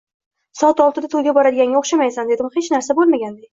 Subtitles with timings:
[0.61, 3.49] Soat oltida to`yga boradiganga o`xshamaysan, dedim hech narsa bo`lmaganday